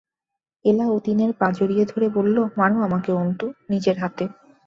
[0.65, 4.25] এলা অতীনের পা জড়িয়ে ধরে বললে, মারো আমাকে অন্তু, নিজের হাতে।